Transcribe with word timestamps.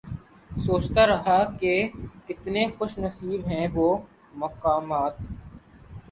سوچتا 0.57 1.05
رہا 1.07 1.37
کہ 1.59 1.73
کتنے 2.27 2.65
خوش 2.77 2.97
نصیب 2.97 3.47
ہیں 3.47 3.67
وہ 3.73 3.89
مقامات 4.35 5.21